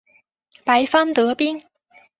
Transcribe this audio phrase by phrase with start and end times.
[0.65, 1.61] 白方得兵。